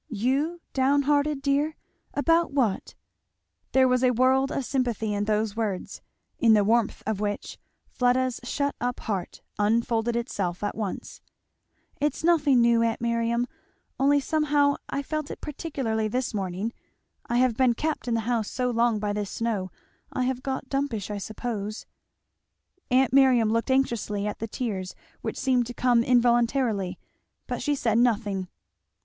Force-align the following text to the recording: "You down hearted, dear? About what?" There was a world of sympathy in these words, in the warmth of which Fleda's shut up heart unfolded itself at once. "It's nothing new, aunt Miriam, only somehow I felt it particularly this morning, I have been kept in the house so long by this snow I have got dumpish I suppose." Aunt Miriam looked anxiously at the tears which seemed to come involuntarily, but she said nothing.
"You 0.09 0.61
down 0.73 1.03
hearted, 1.03 1.43
dear? 1.43 1.75
About 2.15 2.51
what?" 2.51 2.95
There 3.71 3.87
was 3.87 4.03
a 4.03 4.09
world 4.09 4.51
of 4.51 4.65
sympathy 4.65 5.13
in 5.13 5.25
these 5.25 5.55
words, 5.55 6.01
in 6.39 6.53
the 6.53 6.63
warmth 6.63 7.03
of 7.05 7.19
which 7.19 7.59
Fleda's 7.87 8.39
shut 8.43 8.73
up 8.81 9.01
heart 9.01 9.43
unfolded 9.59 10.15
itself 10.15 10.63
at 10.63 10.73
once. 10.73 11.21
"It's 11.99 12.23
nothing 12.23 12.61
new, 12.61 12.81
aunt 12.81 12.99
Miriam, 12.99 13.45
only 13.99 14.19
somehow 14.19 14.77
I 14.89 15.03
felt 15.03 15.29
it 15.29 15.39
particularly 15.39 16.07
this 16.07 16.33
morning, 16.33 16.73
I 17.27 17.37
have 17.37 17.55
been 17.55 17.75
kept 17.75 18.07
in 18.07 18.15
the 18.15 18.21
house 18.21 18.49
so 18.49 18.71
long 18.71 18.97
by 18.97 19.13
this 19.13 19.29
snow 19.29 19.69
I 20.11 20.23
have 20.23 20.41
got 20.41 20.67
dumpish 20.67 21.11
I 21.11 21.19
suppose." 21.19 21.85
Aunt 22.89 23.13
Miriam 23.13 23.51
looked 23.51 23.69
anxiously 23.69 24.25
at 24.25 24.39
the 24.39 24.47
tears 24.47 24.95
which 25.21 25.37
seemed 25.37 25.67
to 25.67 25.75
come 25.75 26.03
involuntarily, 26.03 26.97
but 27.45 27.61
she 27.61 27.75
said 27.75 27.99
nothing. 27.99 28.47